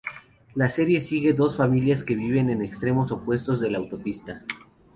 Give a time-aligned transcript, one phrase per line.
[0.55, 4.43] La serie sigue a dos familias que viven en extremos opuestos de la autopista.